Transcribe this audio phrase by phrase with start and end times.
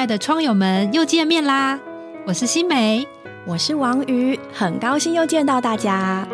[0.00, 1.78] 亲爱的窗友们，又见面啦！
[2.26, 3.06] 我是新梅，
[3.46, 6.26] 我是王瑜，很高兴又见到大家。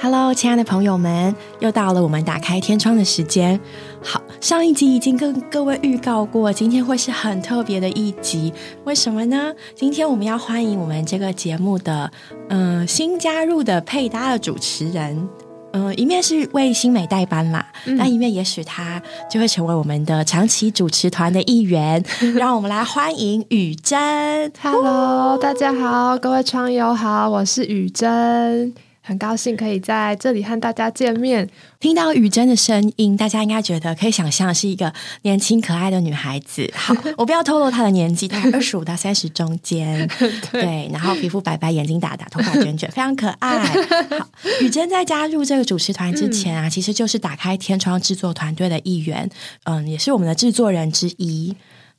[0.00, 3.60] Hello，亲爱的朋友们，又到了我们打开天窗的时间。
[4.02, 8.54] 好，上一集已经跟各位预告过，今天会是很特别的一集。
[8.84, 9.52] 为什么呢？
[9.74, 12.10] 今天我们要欢迎我们这个节目的
[12.48, 15.28] 嗯新加入的配搭的主持人。
[15.76, 17.66] 嗯，一面是为新美代班啦，
[17.98, 22.00] 但一面也许他就会成为我们的长期主持团的一员。
[22.38, 24.52] 让我们来欢迎雨珍。
[24.62, 28.72] Hello，大家好，各位窗友好，我是雨珍。
[29.06, 31.46] 很高兴可以在这里和大家见面。
[31.78, 34.90] 听到雨珍的声音，大家应该觉得可以想象是一个
[35.22, 36.72] 年轻可爱的女孩子。
[36.74, 40.08] 好， 我不要透露她的年纪，大概 二十五到三十中间。
[40.50, 43.58] 对，然后皮肤白白，眼睛大大，头发卷卷，非常可爱。
[44.18, 44.26] 好，
[44.62, 49.28] 雨珍在加入这个主持团之前啊，其实就是打开天窗制作团队的一员，
[49.64, 51.54] 嗯，也是我们的制作人之一。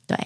[0.08, 0.18] 对。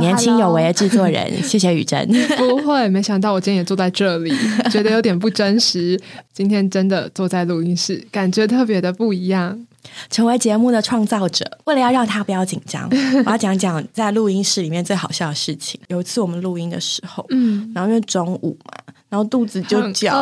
[0.00, 2.06] 年轻有为的制作人， 谢谢雨珍。
[2.36, 4.32] 不会，没想到我今天也坐在这里，
[4.70, 5.98] 觉得有点不真实。
[6.32, 9.66] 今天真的坐在录音室，感觉特别的不一样。
[10.10, 12.88] 成为节目的创造者，为了要让他不要紧张，
[13.24, 15.80] 我要讲讲在录音室里面最好笑的事情。
[15.86, 18.72] 有一次我们录音的时候，嗯，然后因为中午嘛，
[19.08, 20.12] 然后肚子就叫，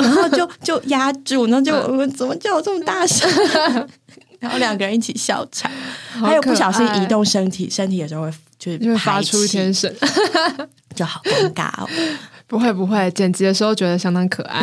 [0.00, 3.26] 然后就就压住，然后就我们怎么叫这么大声？
[4.40, 5.70] 然后两个人一起笑场，
[6.12, 8.30] 还有不小心移动身体，身体有时候会。
[8.78, 9.92] 就会发出天声，
[10.94, 11.88] 就好尴尬哦。
[12.46, 14.62] 不会不会，剪辑的时候觉得相当可爱。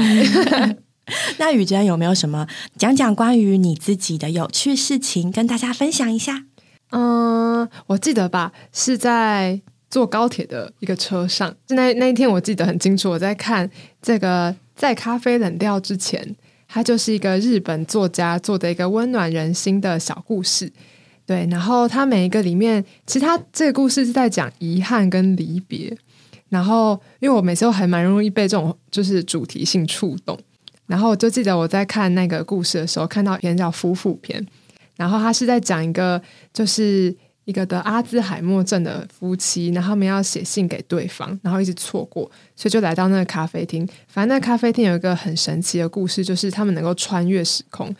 [1.39, 6.45] 那雨珍有没有什么讲讲关于你自己的有趣事情跟大家分享一下？
[6.91, 9.59] 嗯，我记得吧，是在
[9.89, 11.53] 坐高铁的一个车上。
[11.69, 13.69] 那那一天我记得很清楚，我在看
[14.01, 16.35] 这个在咖啡冷掉之前，
[16.67, 20.71] 它就是一个日本作家做的一个温暖人心的小故事。
[21.25, 25.95] 对，然后它每一个里面，其实它这个故事是在讲遗憾跟离别。
[26.49, 30.37] 然后，因为我每次都还蛮容易被这种就是主题性触动，
[30.85, 34.37] 然后我就记得我在看那个故事的时候，看到一篇叫《夫妇篇》，
[34.97, 36.21] 然后他是在讲一个
[36.51, 37.15] 就是
[37.45, 43.87] 一个得阿兹海默症的夫妻，然后他们要写信给对方，然后一直错过，所以就来到那个咖啡厅。
[44.09, 47.95] 反正那咖啡厅有一个很神奇的故事，就是他们能够穿越时空。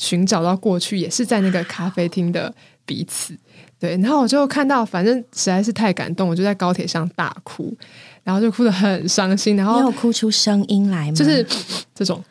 [0.00, 2.50] 寻找到过去，也是在那个咖啡厅的
[2.86, 3.36] 彼此，
[3.78, 3.90] 对。
[3.98, 7.76] 然后我就看到，反正实在是太感动，我就在高铁上大哭，
[8.24, 9.56] 然后就哭得很伤心。
[9.56, 11.12] 然后没有哭出声音来吗？
[11.12, 11.46] 就是
[11.94, 12.24] 这种，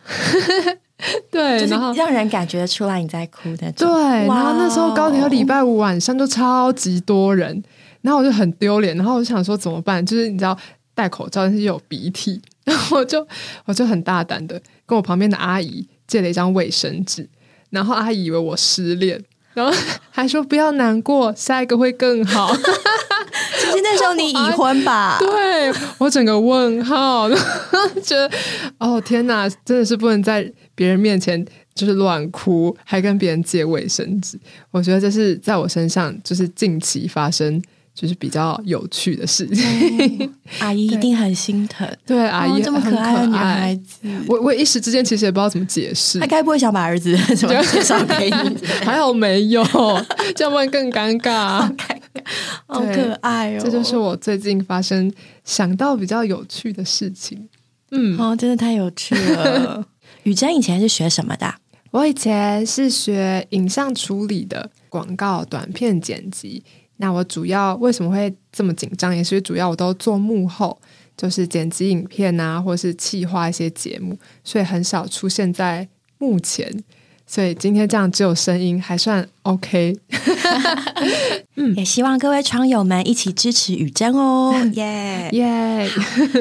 [1.30, 3.72] 对，然后让人感觉出来你在哭的。
[3.74, 7.64] 对，然后那时候高铁礼拜五晚上就超级多人，
[8.02, 10.04] 然后我就很丢脸，然后我就想说怎么办？
[10.04, 10.58] 就是你知道
[10.96, 13.28] 戴口罩，但是有鼻涕，然后我就
[13.66, 17.30] 我就很大胆的跟我旁边的阿姨借了一张卫生纸。
[17.70, 19.72] 然后阿姨以为我失恋，然后
[20.12, 22.56] 还说不要难过，下一个会更好。
[22.56, 22.62] 其
[23.72, 25.18] 实那时候你已婚吧？
[25.22, 27.30] 对我整个问号，
[28.04, 28.30] 觉得
[28.78, 34.40] 哦天哪，真的是不能在别人面前就是乱哭，还跟别人借卫生纸。
[34.72, 37.62] 我觉得这是在我身上就是近期发生。
[38.00, 41.86] 就是比较有趣的事情，阿姨一定很心疼。
[42.06, 46.18] 对，阿姨这么可爱的女孩子，我我一时之间其实也不知道怎么解释。
[46.18, 48.58] 她该不会想把儿子 什么介绍给你？
[48.86, 49.62] 还好没有，
[50.34, 51.70] 这样会更尴尬。
[52.68, 53.60] 好可爱哦！
[53.62, 55.12] 这就是我最近发生
[55.44, 57.50] 想到比较有趣的事情。
[57.92, 59.86] 嗯，哦，真的太有趣了。
[60.24, 61.54] 雨珍以前是学什么的？
[61.92, 66.64] 我以前是学影像处理的，广告短片剪辑。
[67.02, 69.16] 那我主要为什么会这么紧张？
[69.16, 70.78] 也是主要我都做幕后，
[71.16, 75.88] 就是剪辑影片啊，或是企划一些节目，所以很少出现在
[76.18, 76.84] 幕前。
[77.26, 79.96] 所以今天这样只有声音，还算 OK。
[81.56, 85.88] 嗯，也希望各位窗友们一起支持雨珍哦， 耶耶！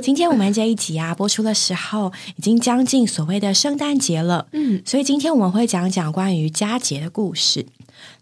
[0.03, 4.47] 今天我们这一集啊播出的时候，已经将近所谓的圣诞节了。
[4.53, 7.67] 嗯，所以今天我们会讲讲关于佳节的故事。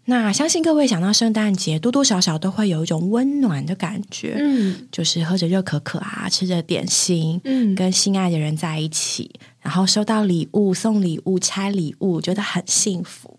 [0.05, 9.31] 那相信各位想到圣诞节，多多少少都会有一种温暖的感觉，嗯，就是喝着热可可啊，吃着点心，嗯，跟心爱的人在一起，
[9.61, 13.37] 然后收到礼物、送礼物、拆礼物，觉得很幸福。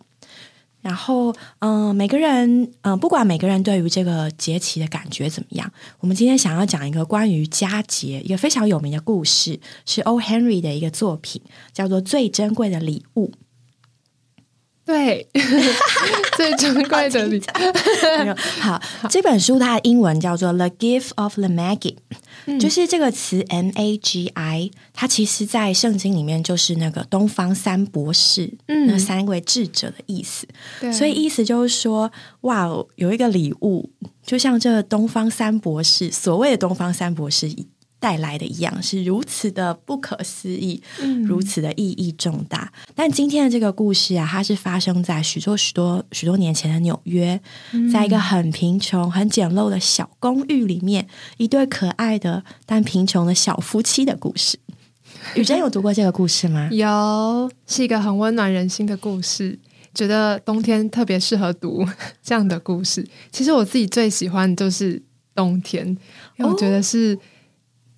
[0.81, 10.21] 然后，嗯，每个人，嗯，不管每个人对于这个节气的感觉怎么样，我们今天想要讲一个关于佳节一个非常有名的故事，是 O.
[10.21, 11.43] Henry 的一个作品，
[11.73, 13.27] 叫做《最珍贵的礼物》。
[14.89, 15.29] 对，
[16.35, 17.43] 最珍贵的礼。
[18.59, 18.81] 好，
[19.11, 21.97] 这本书它的英文叫做《The Gift of the Magi》，
[22.59, 30.47] 就是这个词 M A G I，它其实在圣经里面就是那个东方三博士，那三位智者的意思。
[30.91, 33.91] 所以意思就是说，哇，有一个礼物，
[34.25, 37.53] 就像这东方三博士，所谓的东方三博士。
[38.01, 40.81] 带来的一样是如此的不可思议，
[41.27, 42.73] 如此的意义重大。
[42.95, 47.41] 但今天的这个故事啊，它是发生在许多许多许多年前的纽约，
[47.93, 51.09] 在一个很贫穷、很简陋的小公寓里面，
[51.39, 54.59] 一对可爱的但贫穷的小夫妻的故事。
[55.35, 56.69] 雨珍有读过这个故事吗？
[56.73, 59.59] 有，是一个很温暖人心的故事。
[59.93, 61.85] 觉得冬天特别适合读
[62.23, 63.05] 这样的故事。
[63.33, 65.03] 其实我自己最喜欢就是
[65.35, 65.85] 冬天，
[66.37, 67.19] 因为我觉得是。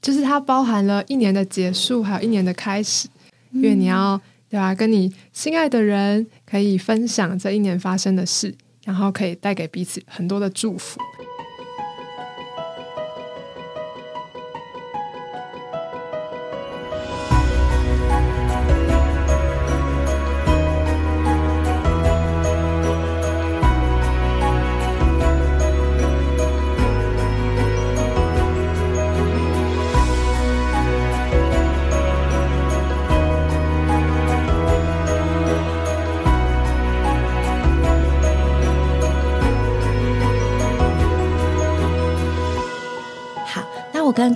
[0.01, 3.09] 就是它包含了一年的结束，还有一年的开始，
[3.53, 4.75] 因为你要对吧？
[4.75, 8.55] 跟你心爱的人可以分享这一年发生的事，
[8.85, 10.99] 然后可以带给彼此很多的祝福。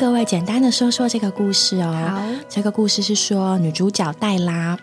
[0.04, 1.90] 各位简单的说说这个故事哦。
[1.90, 4.78] 好，这个故事是说女主角黛拉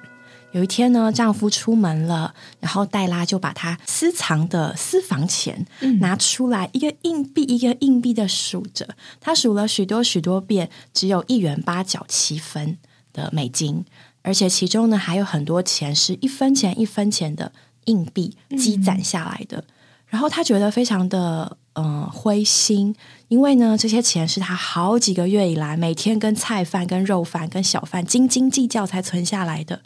[0.52, 5.64] 有一天呢，丈夫出门了，然后黛拉就把她私藏的私房钱
[6.00, 8.96] 拿出来，一个硬币一个硬币的数着。
[9.20, 12.80] 她数了许多许多遍，只有一元八角七分
[13.14, 13.86] 的美金，
[14.24, 17.52] 而且其中呢还有很多钱是一分钱一分钱的
[17.86, 19.64] 硬币积攒下来的。
[20.08, 21.58] 然后她觉得非常的。
[21.74, 22.94] 嗯，灰心，
[23.30, 29.82] 因为呢，这些钱是他好几个月以来每天跟菜饭、跟肉饭、跟小贩斤斤计较才存下来的。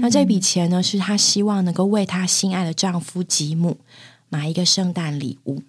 [0.00, 3.78] 那这笔钱呢，是她希望能够为她心爱的丈夫吉姆
[4.28, 5.62] 买一个圣诞礼物。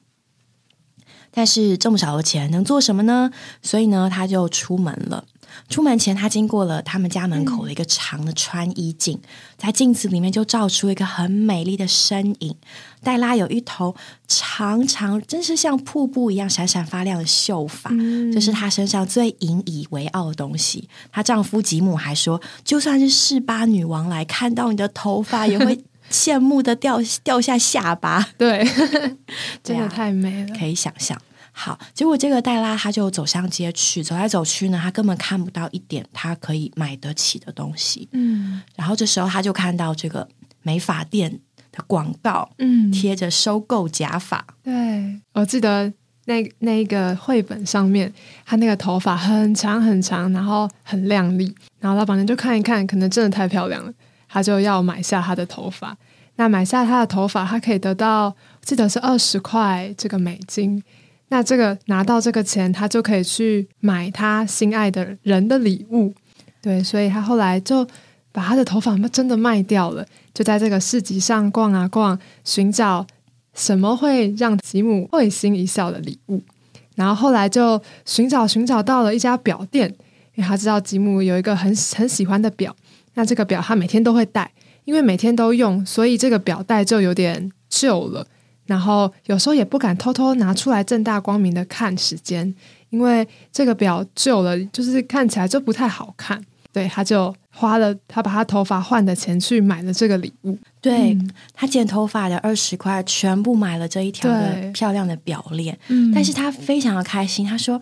[1.32, 3.32] 但是这么少的钱能做什么呢？
[3.62, 5.26] 所以呢，她就出门了。
[5.68, 9.20] 出门前，她经过了他们家门口的一个长的穿衣镜，
[9.58, 12.56] 在镜子里面就照出一个很美丽的身影。
[13.06, 13.96] 黛拉有一头
[14.28, 17.92] 长长，真是像瀑布一样闪闪发亮的秀发，
[18.34, 20.90] 这是她身上最引以为傲的东西。
[21.12, 25.80] 她丈夫吉姆还说，就算是示巴女王来看到你的头发，也会
[26.10, 28.28] 羡慕的掉掉下下巴。
[28.38, 28.68] 对，
[29.64, 31.16] 真的太美了，可以想象。
[31.52, 38.10] 好，结果这个黛拉她就走上街去，走来走去呢，她根本看不到一点她可以买得起的东西。
[38.12, 40.28] 嗯，然后这时候她就看到这个
[40.64, 41.40] 美发店
[41.76, 44.46] 的广告，嗯，贴着收购假发。
[44.64, 45.92] 对，我记得
[46.26, 48.12] 那那个绘本上面，
[48.46, 53.94] 他那个头发很长很长，然后很亮丽，然后老板娘就看一看，可能真的太漂亮了，
[54.28, 55.96] 他就要买下她的头发。
[56.38, 60.84] 那买下她的头发，他可以得到，记得是二十块这个美金。
[61.30, 66.14] 那这个拿到这个钱，他就可以去买他心爱的人的礼物，
[66.62, 67.88] 对，所以他后来就
[68.36, 73.08] 把他的头发真的卖掉了，就在这个市集上逛啊逛，寻找
[73.54, 76.44] 什么会让吉姆会心一笑的礼物。
[76.96, 79.88] 然后后来就寻找寻找到了一家表店，
[80.34, 82.76] 因为他知道吉姆有一个很很喜欢的表，
[83.14, 84.52] 那这个表他每天都会戴，
[84.84, 88.28] 因为每天都用，所以这个表带就有点旧了。
[88.66, 92.54] 然后有时候也不敢偷偷拿出来正大光明的看时间，
[92.90, 96.44] 因为这个表旧了，就是看起来就不太好看。
[96.76, 100.58] 对，他就花了他把他头发换的钱去买了这个礼物。
[100.82, 101.18] 对
[101.54, 105.78] 他剪头发的二十块，全部买了这一条的漂亮的表链。
[105.88, 107.80] 嗯，但是他非常的开心，他说：“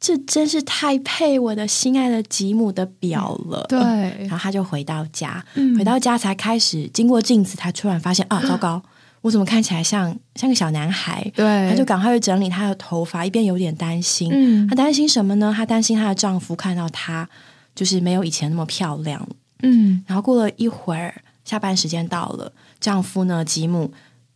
[0.00, 3.78] 这真是太配我的心爱的吉姆的表了。”对，
[4.26, 5.40] 然后他就回到家，
[5.78, 8.82] 回到家才开始经过镜子，他突然发现啊，糟糕！
[9.20, 11.24] 我怎么看起来像像个小男孩？
[11.36, 14.28] 对，他就赶快去整理他的头发，一边有点担心。
[14.32, 15.54] 嗯，她担心什么呢？
[15.56, 17.26] 他担心她的丈夫看到她
[17.74, 19.26] 就是没有以前那么漂亮。
[19.62, 23.92] 嗯，然后过了一会儿，下班时间到了，丈夫呢吉姆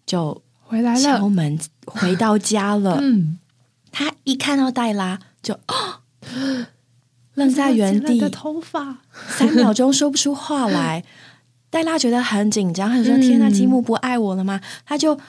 [0.07, 2.99] 就回来了，敲门回到家了。
[3.03, 3.39] 嗯，
[3.93, 5.59] 他一看到黛拉就
[7.35, 11.05] 愣在原地，的头发三秒钟说不出话来。
[11.71, 15.21] 黛拉觉得很紧张，她说：“天呐，吉姆不爱我了吗？”她就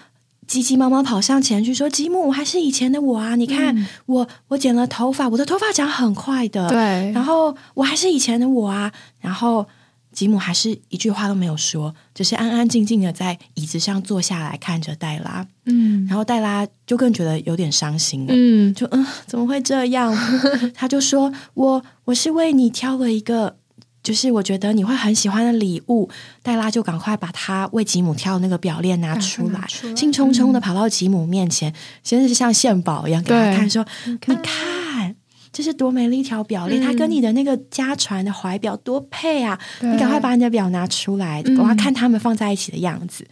[0.50, 3.36] 急急忙忙跑上前去说：“吉姆，我还是以前的我啊！
[3.36, 6.68] 你看我，我剪了头发，我的头发长很快的。
[6.68, 8.92] 对，然后我还是以前的我啊。
[9.20, 9.68] 然后
[10.12, 15.46] 吉姆还是一句话都没有说，只是安安静静的在椅子上坐下来看着黛拉。
[15.66, 20.12] 嗯然后黛拉就更觉得有点伤心了，嗯就嗯，怎么会这样？
[20.74, 23.56] 他就说：“我我是为你挑了一个，
[24.02, 26.10] 就是我觉得你会很喜欢的礼物。”
[26.42, 33.86] 黛拉就赶快把他为吉姆挑的那个表链拿出来，拿出来兴冲冲的跑到吉姆面前，先是像献宝一样给他看，说
[34.26, 35.16] ：“你看。”
[35.52, 39.60] 这是多美丽一条表链，它跟你的那个家传的怀表多配啊！
[39.82, 43.28] 你赶快把你的表拿出来，我要看他们放在一起的样子。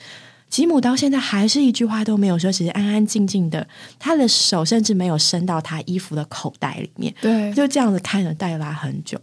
[0.50, 3.66] 吉姆到现在还是一句话都没有说，只是安安静静的，
[4.00, 9.20] 他的手甚至没有伸到他衣服的口袋里面，对，就这样子看着黛拉很久。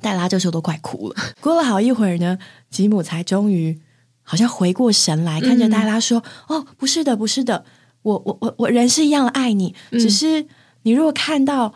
[0.00, 1.16] 黛拉这时候都快哭了。
[1.40, 2.38] 过了好一会儿呢，
[2.70, 3.80] 吉姆才终于
[4.22, 7.64] 好像回过神来，看着黛拉说：“哦，不是的，不是的，
[8.02, 10.46] 我我我我人是一样的爱你，只是
[10.82, 11.74] 你如果看到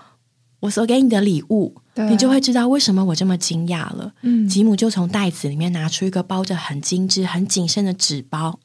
[0.61, 1.77] 我所给你的礼物，
[2.11, 8.61] 你就会知道为什么我这么惊讶了。”嗯吉姆就从袋子里面拿出一个包着很精致、很谨慎的纸包，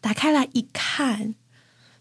[0.00, 1.34] 打开来一看，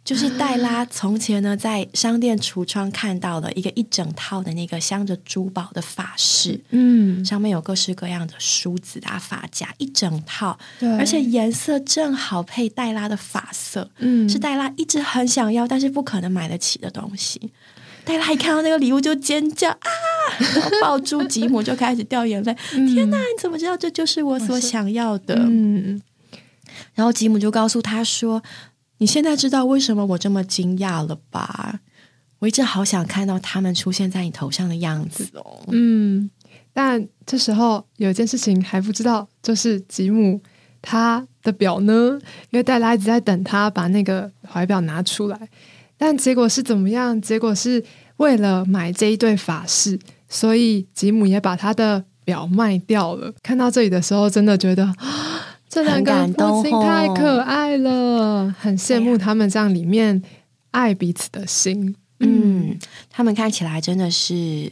[0.04, 17.52] 就是黛拉从前呢在商店橱窗看到的一个一整套的那个镶着珠宝的发饰，嗯上面有各式各样的梳子啊、发夹，一整套，对而且颜色正好配黛拉的发色，嗯是黛拉一直很想要但是不可能买得起的东西。
[18.04, 19.90] 黛拉一看到那个礼物就尖叫啊，
[20.38, 22.54] 然后抱住吉姆就开始掉眼泪。
[22.72, 25.36] 天哪，你怎么知道这就是我所想要的？
[25.38, 26.02] 嗯
[26.96, 28.44] 然后吉姆就告诉他说
[29.04, 31.82] ：“你现在知道为什么我这么惊讶了吧？
[32.40, 35.60] 我一直好想看到他们出现在你头上的样子哦。
[35.68, 36.32] 嗯，
[36.72, 40.42] 但这时候有一件事情还不知道，就是吉姆
[40.82, 42.18] 他的表呢，
[42.52, 45.50] 因为黛拉一直在等他把那个怀表拿出来，
[45.98, 47.20] 但结果是怎么样？
[47.22, 47.84] 结果是
[48.16, 53.34] 为了买这一对法式，所以吉姆也把他的表卖掉了。
[53.44, 54.96] 看到这里的时候，真的觉得。
[55.74, 60.22] 这两个很感动父亲太可爱了，很羡慕他们这样里面
[60.70, 61.96] 爱彼此的心。
[62.20, 62.78] 嗯，
[63.10, 64.72] 他们看起来真的是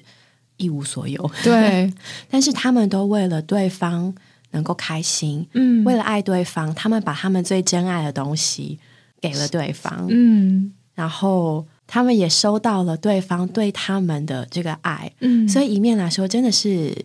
[0.58, 1.92] 一无所有，对，
[2.30, 4.14] 但是他们都为了对方
[4.52, 5.84] 能够开心，嗯。
[5.84, 8.78] 为了爱对方，他们把他们最珍爱的东西
[9.20, 10.72] 给了对方，嗯。
[10.94, 15.50] 然后他们也收到了对方对他们的这个爱，嗯。
[15.50, 16.96] 所以一面来说真的是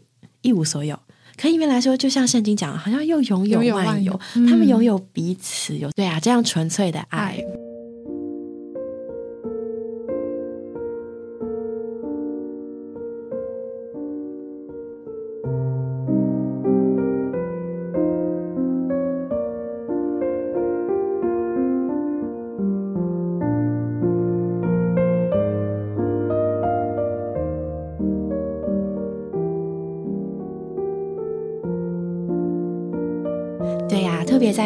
[0.43, 0.99] 一无所有。
[1.37, 3.76] 可一面来说，就像圣经讲的，好像又拥有万有。
[3.76, 7.38] 万有，嗯他们拥有彼此，有对啊，这样纯粹的爱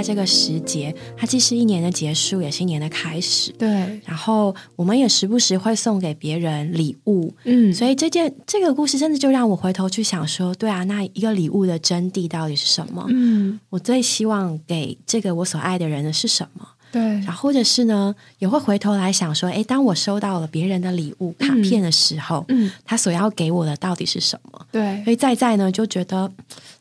[0.01, 3.53] 在这个时节，它既是一年的结束，也是一年的开始。
[3.59, 3.69] 对，
[4.07, 13.05] 然后我们也时不时会送给别人礼物，嗯所以这件这个故事真的就让我回头去想说，对啊，那一个礼物的真谛到底是什么？
[13.11, 16.67] 嗯，我最希望给这个我所爱的人的是什么？
[16.93, 17.03] 对。
[17.21, 24.67] 然后或者是呢，也会回头来想说，哎，当我收到了别人的礼物卡片的时候，嗯，他所要给我的到底是什么？
[24.73, 26.31] 对，所以在在呢，就觉得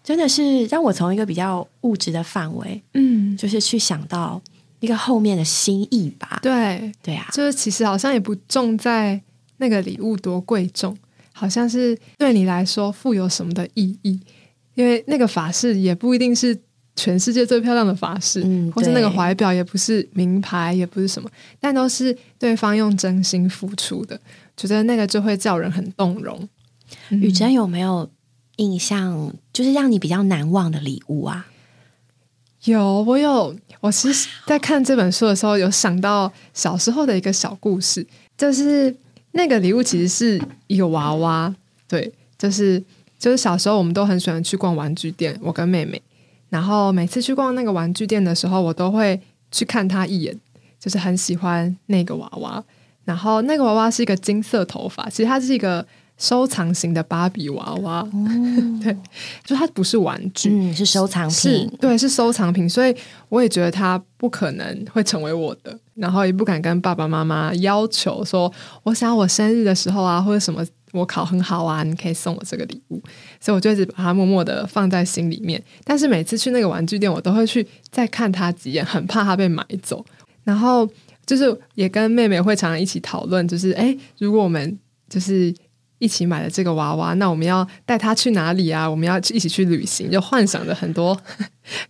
[0.03, 4.41] 真的是让我从一个比较物质的范围，嗯，就是去想到
[4.79, 6.39] 一个后面的心意吧。
[6.41, 9.19] 对，对啊，就是其实好像也不重在
[9.57, 10.97] 那个礼物多贵重，
[11.31, 14.19] 好像是对你来说富有什么的意义，
[14.73, 16.59] 因为那个法式也不一定是。
[16.96, 21.29] 全世界最漂亮的法式，嗯或是那个怀表也不是名牌，也不是什么，
[21.60, 24.19] 但都是对方用真心付出的，
[24.58, 26.48] 觉得那个就会叫人很动容。
[27.10, 28.10] 嗯雨珍有没有
[28.58, 31.48] 印象，就是让你比较难忘的礼物啊？
[32.65, 33.55] 有，我有。
[33.81, 38.05] 我其实，在看这本书的时候，有想到小时候的一个小故事，
[38.38, 38.93] 就是
[39.31, 41.55] 那个礼物其实是一个娃娃，
[41.88, 42.84] 对，就是
[43.17, 46.01] 就是小时候我们都很喜欢去逛玩具店，我跟妹妹，
[46.50, 49.20] 然后每次去逛那个玩具店的时候，我都会
[49.51, 50.38] 去看他一眼，
[50.79, 52.63] 就是很喜欢那个娃娃。
[53.06, 55.84] 然后那个娃娃是一个金色头发，其实它是一个
[56.18, 58.08] 收藏型的芭比娃娃，
[58.84, 58.96] 对，
[59.44, 61.77] 就它不是玩具，嗯，是收藏是品。
[61.82, 62.96] 对，是收藏品，所以
[63.29, 68.51] 我也觉得它不可能会成为我的，然后也不敢跟爸爸妈妈要求说，
[68.84, 73.01] 我想我生日的时候啊，或者什么我考很好啊，你可以送我这个礼物，
[73.39, 75.62] 所以我就一直把它默默的放在心里面。
[75.84, 80.05] 但是每次去那个玩具店，我都会去再看它几眼，很怕它被买走。
[80.43, 80.89] 然后
[81.25, 85.53] 就是也跟妹妹会常常一起讨论，就是哎，如果我们就是
[86.00, 88.89] 一起买了这个娃娃，那我们要带他去哪里啊？
[88.89, 91.19] 我们要一起去旅行，就幻想着很多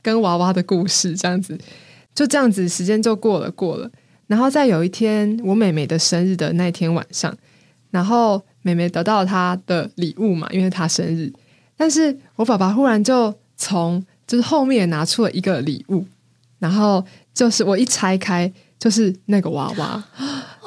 [0.01, 1.57] 跟娃娃的故事，这样子，
[2.13, 3.89] 就这样子，时间就过了过了。
[4.27, 7.35] 然后在有一天，我妹妹的生日的那天晚上，
[7.91, 11.31] 然后妹妹得到她的礼物嘛，因为她生日。
[11.77, 16.05] 但是我爸爸忽然就从就是后面拿出了一个礼物，
[16.59, 20.03] 然后就是我一拆开，就是那个娃娃。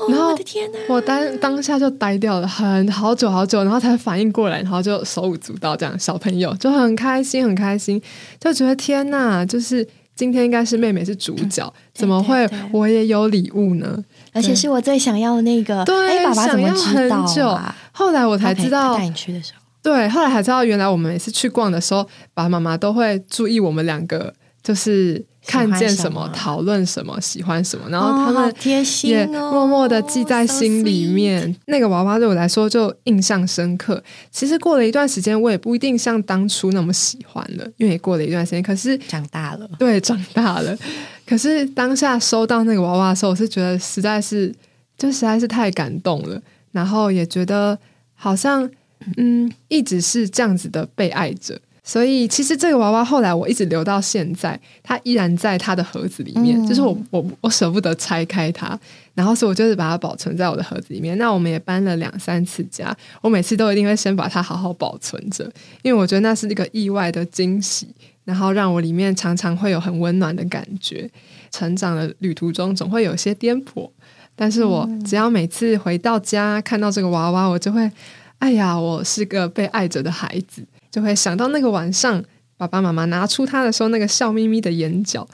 [0.09, 0.79] 然后我的天哪！
[0.89, 8.03] 我当当下就呆掉了，很好久好久，然后才反应过来，然后就手舞足蹈，这样小朋友就很开心，很开心，
[8.41, 14.02] 就觉得天哪，就是今天应该是妹妹是主角，怎么会我也有礼物呢？
[14.33, 15.85] 而且是我最想要的那个。
[15.85, 17.75] 对，哎，爸爸怎么知道啊？
[17.92, 22.04] 后来我才知道，带你去的时候，对，后来才知道，原来我们每次去逛的时候，
[22.35, 25.25] 爸爸妈妈都会注意我们两个，就是。
[25.45, 28.54] 看见什么，讨论什么，喜欢什么，然后他们
[29.02, 31.52] 也默默的记在心里面。
[31.66, 34.00] 那个娃娃对我来说就印象深刻。
[34.31, 38.62] 其实过了一段时间，我也不一定像当初那么喜欢了，因为也过了一段时间。
[38.62, 40.78] 可是长大了，对，长大了。
[41.26, 44.54] 可是当下收到那个娃娃的时候，我是觉得实在是，
[44.97, 46.40] 就实在是太感动了。
[46.71, 47.76] 然后也觉得
[48.14, 48.71] 好像，
[49.16, 51.61] 嗯，一直是这样子的被爱着。
[51.85, 56.65] 所以，其实这个娃娃后来我一直留到现在，它依然在它的盒子里面。
[56.65, 58.79] 就是我我我舍不得拆开它，
[59.15, 61.19] 然后所以我就是把它保存在我的盒子里面。
[61.19, 65.45] 那我们也搬了两三次家，我每次都一定会先把它好好保存着，
[65.83, 67.89] 因为我觉得那是一个意外的惊喜，
[68.25, 71.11] 然后让我里面常常会有很温暖的感觉。
[71.51, 73.91] 成长的旅途中总会有些颠簸，
[74.37, 77.91] 但是我只要每次回到家看到这个娃娃，我就会，
[78.39, 80.62] 哎呀，我是个被爱着的孩子。
[80.93, 82.23] 就会想到那个晚上，
[82.57, 85.27] 爸爸妈妈拿出他的时候，那个笑眯眯的眼角，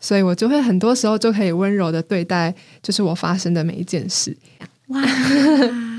[0.00, 4.34] 所以我就会很多时候就可以温柔的对待，就是我发生的每一件事。
[4.86, 5.02] 哇，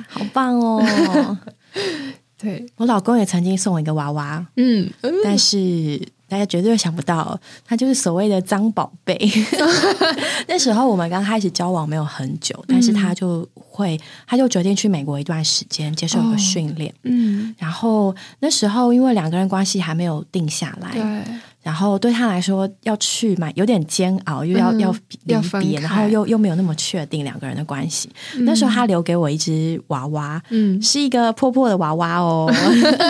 [0.07, 1.37] 好棒哦！
[2.39, 4.89] 对我老公也曾经送我一个娃娃，嗯，
[5.23, 6.01] 但是。
[6.31, 9.19] 大家绝对想不到，他就是所谓的脏宝贝。
[10.47, 16.93] 那时候我们刚开始交往没有很久，但是他就会，他就决定去美国一段时间接受一个训练。
[17.03, 21.33] 嗯，然后那时候因为两个人关系还没有定下来，对。
[21.61, 24.91] 然后对他来说要去嘛，有点煎熬，又要要
[25.25, 28.09] 离别，然后又又没有那么确定两个人的关系。
[28.39, 32.51] 那时候他留给我一只娃娃，嗯，是一个破破的娃娃哦，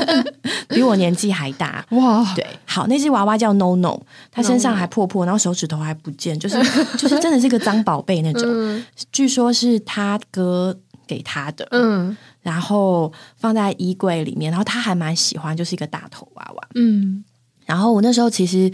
[0.68, 2.34] 比我年纪还大哇。
[2.36, 4.00] 对，好，那只娃娃叫 No No，
[4.32, 6.58] 他身上还破破，然后手指头还不见，就是
[6.98, 8.84] 就是真的是个脏宝贝那种。
[9.12, 17.24] 据说是他哥给他的，嗯，然后放在衣柜里面，然后他还蛮喜欢，就是一个大头娃娃，嗯。
[17.72, 18.70] 然后我那时候其实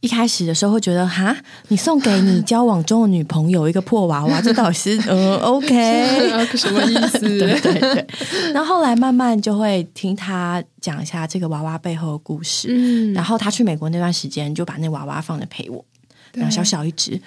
[0.00, 1.34] 一开始的时候会觉得，哈，
[1.68, 7.20] 你送给你交往中的女朋友一个破娃娃，这到底是 呃，OK，什么意思？
[7.38, 8.06] 对对对。
[8.52, 12.68] 然后后来慢慢就会听他讲一下这个娃娃背后的故事。
[12.70, 13.14] 嗯。
[13.14, 15.82] 然后他去美国那段时间，就把那娃娃放着陪我，
[16.34, 17.18] 然后小小一只。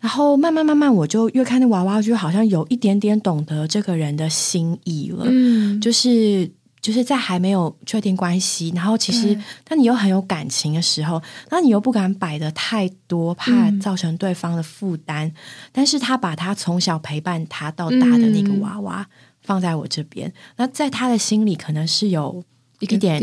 [0.00, 5.24] 然后慢慢慢慢，我就越看那娃娃，就好像有一点点懂得这个人的心意了。
[5.26, 6.50] 嗯，就是。
[6.84, 15.32] 就是在还没有确定关系，然后其实，但你又很有感情的时候，那你又不敢摆的太多，怕造成对方的负担。
[15.72, 19.08] 但是他把他从小陪伴他到大的那个娃娃
[19.40, 22.44] 放在我这边，那在他的心里可能是有
[22.80, 23.18] 一点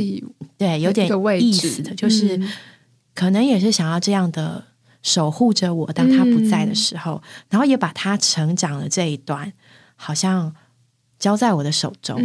[0.58, 1.08] 对，有点
[1.39, 2.41] 意思的，就是
[3.13, 4.63] 可能也是想要这样的
[5.04, 7.21] 守护着我，当他不在的时候，
[7.52, 9.54] 然后也把他成长的这一段，
[9.95, 10.52] 好像。
[11.21, 12.19] 交在我的手中，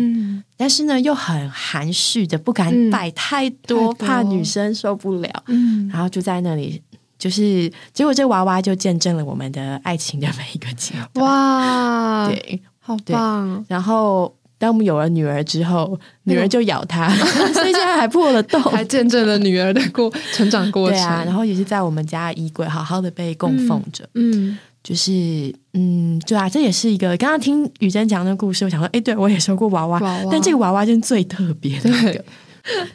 [0.56, 5.30] 但是呢，又很含蓄的，不敢摆太多，怕女生受不了。
[5.48, 6.80] 嗯，然后就在那里，
[7.18, 11.26] 就是结果，这娃娃就见证了我们的爱情的每一个阶段。
[11.26, 13.62] 哇，对，好棒！
[13.68, 17.06] 然后，当我们有了女儿之后，女儿就咬他，
[17.52, 20.98] 所以现在还破了洞，还见证了女儿的过成长过程。
[20.98, 24.08] 对啊，然后也是在我们家衣柜好好的被供奉着。
[24.14, 24.56] 嗯。
[24.86, 27.16] 就是，嗯，对啊，这也是一个。
[27.16, 31.90] 刚刚听雨珍讲那个故事，我想说，哎，对我也收过娃娃，但这个娃娃真最特别的。
[31.90, 32.24] 对，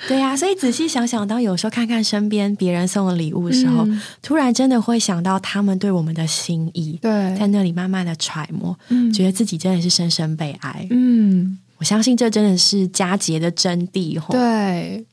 [0.07, 0.33] 对呀。
[0.33, 3.85] 所以仔细想想，当有时候看看身边别人送的礼物的时候，
[4.21, 6.97] 突然真的会想到他们对我们的心意。
[7.01, 8.73] 对，在那里慢慢的揣摩，
[9.11, 10.87] 觉得自己真的是深深被爱。
[10.91, 14.17] 嗯，我相信这真的是佳节的真谛。
[14.31, 15.05] 对，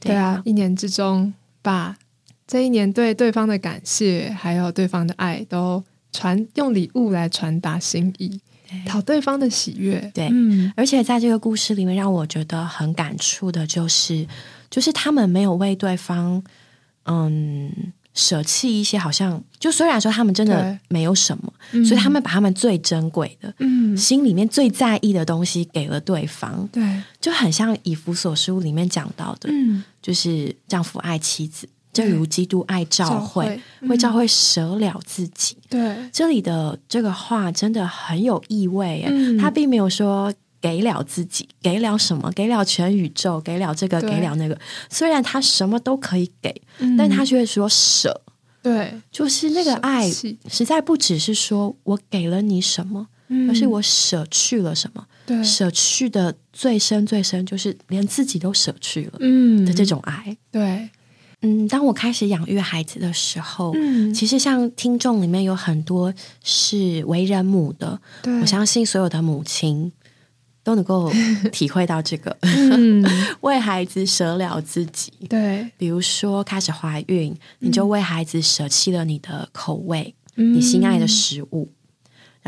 [0.00, 1.96] 对啊，一年之中，把
[2.44, 5.84] 这一年对对方的感谢，还有对方的爱，都。
[6.12, 8.40] 传用礼物来传达心意，
[8.86, 10.10] 讨对方的喜悦。
[10.14, 14.26] 对，嗯，而且在这个故事里面，让我觉得很感触的就是，
[14.70, 16.42] 就是他们没有为对方，
[17.04, 17.70] 嗯，
[18.14, 21.84] 舍弃一些，好像就虽然说他们真的没有什么，嗯。
[21.84, 31.68] 所以他们把他们最珍贵的、嗯，心里面最在意的东西给了对方，对，就很像以弗所书里面讲到的，嗯，就是丈夫爱妻子，
[31.98, 35.56] 正如基督爱教教会为教会舍了自己。
[35.68, 39.36] 对，这里的这个话真的很有意味耶，嗯。
[39.36, 44.10] 他并没有说给了自己，给了什么，给了全宇宙，给了这个，对。
[44.10, 44.56] 给了那个。
[44.88, 46.96] 虽然他什么都可以给，嗯。
[46.96, 48.22] 但他却说舍，
[48.62, 48.94] 对。
[49.10, 53.50] 就是那个爱实在不只是说我给了你什么，嗯。
[53.50, 55.04] 而是我舍去了什么。
[55.26, 59.64] 对，舍去的最深最深，就是连自己都舍去了嗯。
[59.66, 60.36] 的这种爱。
[60.50, 60.88] 对，
[61.42, 69.92] 嗯，当我开始养育孩子的时候，嗯，其实像听众里面有很多是为人母的，对我相信所有的母亲
[70.64, 71.10] 都能够
[71.52, 73.04] 体会到这个嗯，
[73.42, 75.12] 为孩子舍了自己。
[75.28, 81.70] 对，比如说开始怀孕，你就为孩子舍弃了你的口味，嗯你心爱的食物。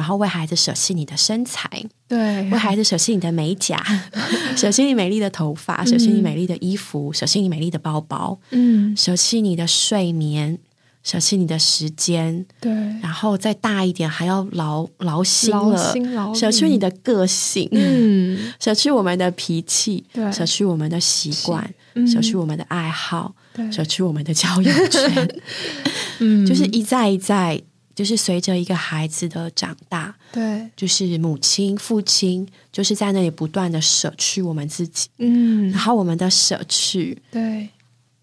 [0.01, 1.69] 然后为孩子舍弃你的身材，
[2.09, 2.17] 对，
[2.49, 3.85] 为孩子舍弃你的美甲，
[4.57, 10.59] 舍弃你美丽的头发，舍弃你美丽的衣服，舍弃你美丽的包包，嗯，舍弃你的睡眠，
[11.03, 20.33] 舍弃你的时间，对，然后再大一点还要劳劳心劳了，舍去你的个性，嗯， 舍去我们的脾气，对。
[20.33, 22.07] 舍去我们的习惯，嗯。
[22.09, 23.71] 舍去我们的爱好，对。
[23.71, 25.29] 舍去我们的交友圈，
[26.21, 27.61] 嗯，就是一再一再，
[28.01, 35.69] 就是随着一个孩子的长大，对，就是母亲、父亲，就是在那里不断的舍去我们自己，嗯。
[35.69, 37.69] 然，后我们的舍去，对，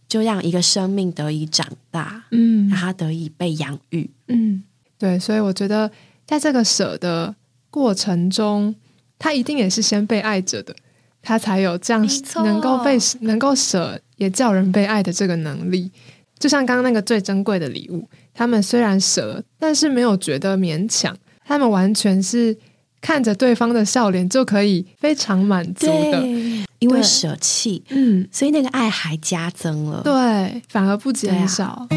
[0.09, 2.67] 就让一个生命得以长大，嗯。
[2.69, 4.09] 让他得以被养育。
[4.29, 4.63] 嗯，
[4.97, 5.91] 对，所以我觉得
[6.25, 7.35] 在这个舍的
[7.69, 8.73] 过程中，
[9.19, 10.75] 他一定也是先被爱着的，
[11.21, 12.03] 他才有这样
[12.43, 15.91] 能够被能够舍，也叫人被爱的这个能力。
[16.39, 22.57] 就像刚刚那个最珍贵的礼物，他们虽然舍，但是没有觉得勉强，他们完全是
[23.01, 26.67] 看着对方的笑脸就可以非常满足的。
[26.79, 30.01] 因为舍弃，嗯，所以那个爱还加增了。
[30.03, 31.87] 对，反而不减少。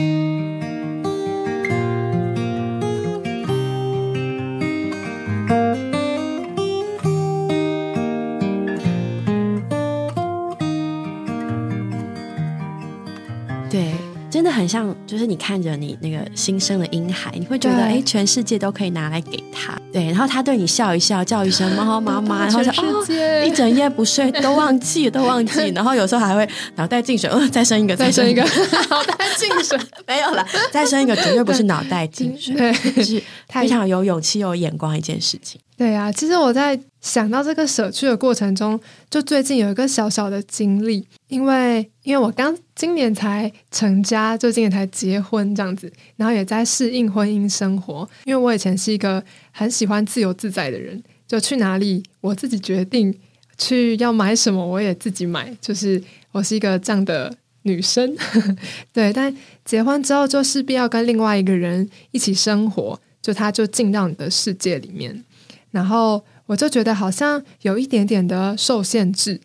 [14.60, 19.74] 很像，就是你看着你那个新生的婴孩，你会觉得，哎，全世界都可以拿来给他。
[19.90, 23.04] 对，然后他对你笑一笑，叫一声“妈妈妈”，然后就哦，
[23.42, 25.70] 一整夜不睡，都忘记， 都忘记。
[25.70, 26.46] 然后有时候还会
[26.76, 28.42] 脑袋进水，哦，再生一个，再生一个。
[28.42, 35.58] 脑袋进水，没有了，再生一个， 绝对不是脑袋进水，对是非常有勇气、有眼光一件事情。
[35.80, 48.06] 对啊，其实我在想到这个舍去的过程中，就最近有一个小小的经历，因为因为我刚今年才成家，就今年才结婚这样子，然后也在适应婚姻生活。
[48.24, 53.18] 因为我以前是一个很喜欢自由自在的人，就去哪里我自己决定，
[53.56, 58.14] 去要买什么我也自己买，就是我是一个这样的女生。
[58.92, 65.24] 对，但结婚之后就势必要跟另外一个人一起生活，就他就进到你的世界里面。
[65.70, 69.40] 然后我就觉得好像有一点点的受限制，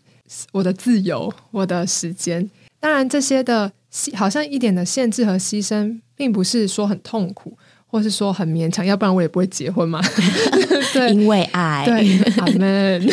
[0.52, 2.50] 我的自由，我的时间。
[2.80, 3.72] 当然，这些的
[4.14, 7.58] 好像一点的限制和牺牲，并不是说很痛苦，
[7.88, 10.02] 或是说很勉强，要不然我也不会结婚嘛。
[10.94, 13.08] 对，因为爱，对，阿门。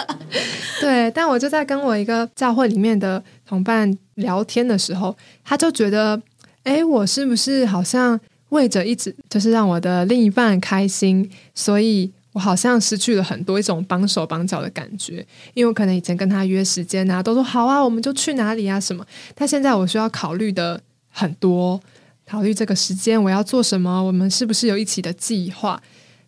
[0.80, 6.20] 对，但我就在跟我一个教会里面的同伴聊天的时候，他就觉得，
[6.64, 19.02] 哎，我是不是好像为着一直就是让我的另一半开心，所以我好像失去了很多一种帮手帮脚的感觉，因为我可能以前跟他约时间啊，都说好啊，我们就去哪里啊什么，
[19.34, 21.80] 但现在我需要考虑的很多，
[22.26, 25.82] 考虑这个时间我要做什么，我们是不是有一起的计划。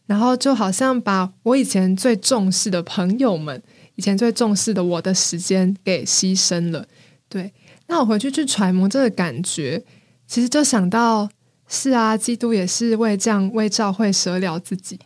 [0.06, 3.62] 然后就好像把我以前最重视的朋友们，
[3.96, 6.86] 以前最重视的我的时间给牺牲了。
[7.28, 7.52] 对，
[7.88, 9.84] 那我回去去揣摩这个感觉，
[10.26, 11.28] 其实就想到，
[11.68, 14.98] 是啊，基督也是为这样为教会舍了自己。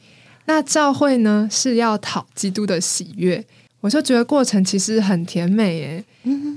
[0.46, 3.44] 那教会呢是要讨基督的喜悦，
[3.80, 6.04] 我就觉得过程其实很甜美耶，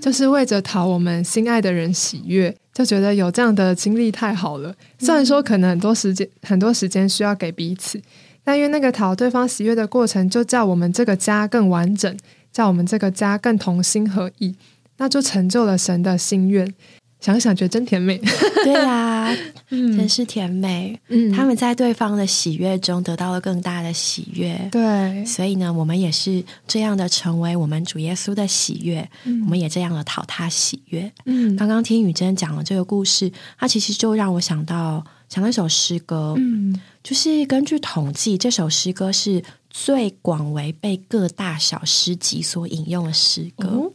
[0.02, 4.76] 就是为着讨我们心爱的人喜悦，就觉得有这样的经历太好了。
[5.00, 8.02] 虽然说可能很多时间很多时间需要给彼此。
[8.48, 12.16] 但因为那个讨对方喜悦的过程，就叫我们这个家更完整，
[12.54, 14.54] 叫我们这个家更同心合意，
[14.98, 16.72] 那就成就了神的心愿。
[17.20, 18.20] 想想觉得真甜美。
[18.64, 19.36] 对呀，
[19.70, 21.00] 真是甜美。
[21.08, 24.70] 嗯，他们在对方的喜悦中得到了更大的喜悦。
[24.72, 29.10] 对，所以呢，我们也是这样的成为我们主耶稣的喜悦。
[29.24, 31.12] 嗯，我们也这样的讨他喜悦。
[31.26, 36.36] 嗯，刚刚听雨珍讲了这个故事，它其实就让我想到想到一首诗歌。
[36.38, 43.92] 嗯，就是根据统计，这首诗歌是最广为被各大小诗集所引用的诗歌。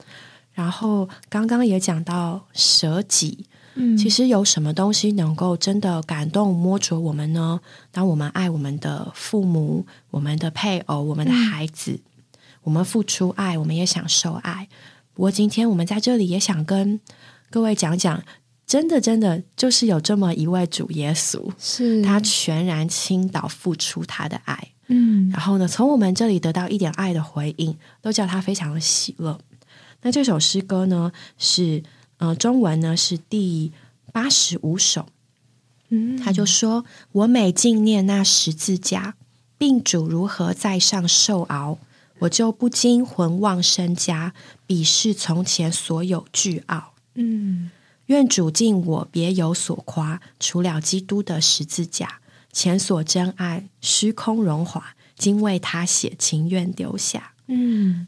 [0.61, 3.47] 然后刚刚也讲到舍己，
[3.77, 7.59] 嗯，其实有什么东西能够真的感动摸着我们呢？
[7.91, 11.99] 当我们爱我们的父母、我们的配偶、我们的孩子，
[12.63, 14.69] 我们付出爱，我们也享受爱。
[15.15, 17.01] 不过今天我们在这里也想跟
[17.49, 18.23] 各位讲讲，
[18.67, 29.41] 真的真的就是有这么一位主耶稣，是他全然倾倒付出他的爱，嗯，然后呢，从我们这里得到一点爱的回应，都叫他非常的喜乐。
[30.03, 31.83] 那这首诗歌呢，是
[32.19, 33.73] 呃中文呢是第
[34.13, 35.07] 八十五首，
[35.91, 39.15] 嗯，他就说：“我每纪念那十字架，
[39.59, 41.79] 病主如何在上受熬，
[42.21, 44.33] 我就不禁魂忘身家，
[44.67, 47.71] 鄙视从前所有巨傲。”嗯，
[48.07, 52.21] 愿主敬我别有所夸，除了基督的十字架，
[52.53, 57.33] 前所真爱虚空荣华，今为他写情愿丢下。
[57.49, 58.07] 嗯。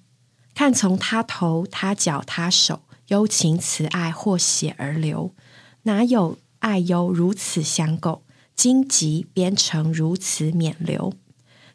[0.55, 5.35] 看从他头、他脚、他手，幽情慈爱或血而流，
[5.85, 8.23] 哪有爱忧如此相构？
[8.55, 11.15] 荆棘编成如此冕流。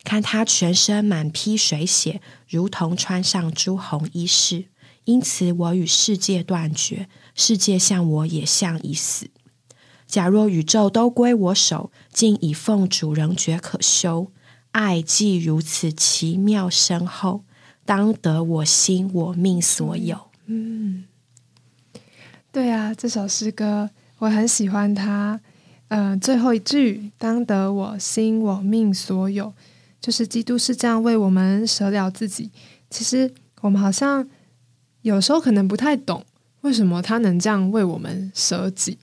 [0.04, 4.66] 看他全身满披水血，如同穿上朱红衣饰。
[5.06, 9.30] 因此我与世界断绝，世界向我也像已死。
[10.06, 14.32] 假若宇宙都归我手，竟以奉主仍觉可修。
[14.72, 17.44] 爱既如此奇妙深厚。
[17.88, 20.20] 当得我心我命所有。
[20.48, 21.06] 嗯，
[22.52, 25.40] 对啊，这首诗歌我很喜欢它。
[25.88, 29.54] 呃，最后一句“当得我心我命所有”，
[30.02, 32.52] 就是基督是这样为我们舍了自己。
[32.90, 34.28] 其实我们好像
[35.04, 36.26] 有时候可能不太懂，
[36.62, 38.98] 为什么他能这样为我们舍己？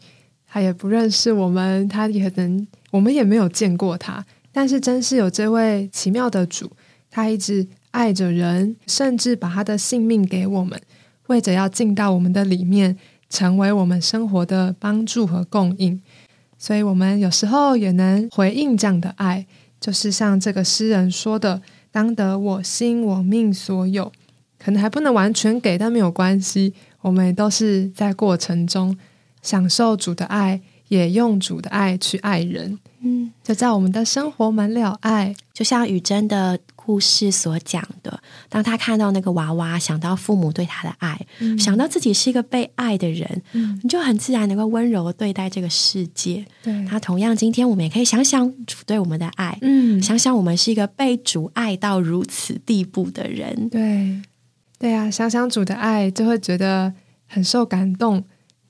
[0.47, 4.27] 他也不认识我们，他也能，我们也没有见过他。
[4.53, 6.71] 但是真是有这位奇妙的主，
[7.11, 7.67] 他一直。
[7.95, 10.81] 爱着人，甚至把他的性命给我们，
[11.29, 12.99] 为着要进到我们的里面，
[13.31, 16.03] 成为我们生活的帮助和供应。
[16.59, 19.47] 所以，我们有时候也能回应这样的爱，
[19.81, 24.11] 就是像这个诗人说的：“当得我心我命所有。”
[24.59, 26.75] 可能还不能完全给，但没有关系。
[27.03, 28.97] 我们都是在过程中
[29.43, 32.79] 享受主的爱，也用主的爱去爱人。
[33.01, 36.59] 嗯，就在我们的生活满了爱，就像雨珍的。
[36.87, 38.21] 故事所讲的，
[38.51, 41.19] 当他看到那个娃娃，想到父母对他的爱，
[41.59, 46.45] 想到自己是一个被爱的人，嗯你就很自然能够温柔对待这个世界。
[46.63, 53.71] 对他同样，今天我们也可以想想主对我们的爱，嗯，想想我们是一个被主爱到如此地步的人。
[53.71, 54.21] 对，
[54.79, 56.93] 对啊，想想主的爱，就会觉得
[57.27, 58.23] 很受感动，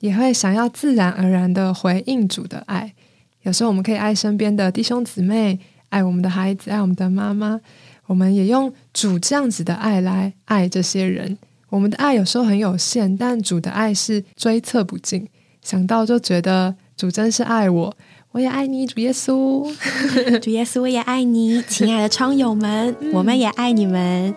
[0.05, 2.93] 也会想要自然而然的回应主的爱。
[3.41, 7.59] 有时候我们可以爱身边的弟兄姊妹，爱我们的孩子，爱我们的妈妈。
[8.05, 11.35] 我们也用主这样子的爱来爱这些人。
[11.69, 15.27] 我们的爱有时候很有限，但主的爱是追测不尽。
[15.63, 17.97] 想到就觉得主真是爱我，
[18.31, 19.67] 我也爱你，主耶稣，
[20.39, 24.35] 主耶稣我也爱你，亲爱的窗友们，我们也爱你们。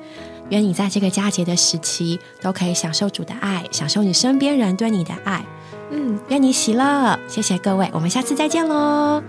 [0.49, 5.45] 愿你在这个佳节的时期都可以享受主的爱，享受你身边人对你的爱。
[5.91, 7.19] 嗯，愿你喜乐。
[7.27, 9.23] 谢谢各位，我们下次再见喽，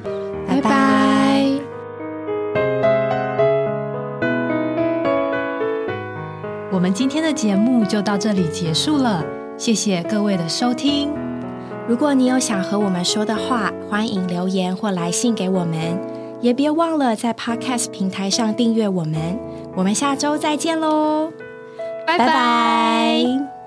[0.47, 1.45] 拜拜。
[6.71, 9.23] 我们今天的节目就到这里结束了，
[9.57, 11.11] 谢谢各位的收听。
[11.87, 15.99] 如果你有想和我们说的话，欢迎留言或来信给我们，
[16.39, 19.37] 也别忘了在 Podcast 平台上订阅我们。
[19.75, 21.31] 我们下周再见喽，
[22.05, 23.58] 拜拜。